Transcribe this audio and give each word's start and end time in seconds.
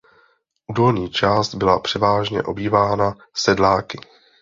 Dolní 0.69 1.09
část 1.11 1.55
byla 1.55 1.79
převážně 1.79 2.43
obývána 2.43 3.15
sedláky. 3.35 3.99